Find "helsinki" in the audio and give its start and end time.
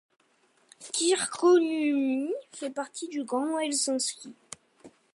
3.59-4.33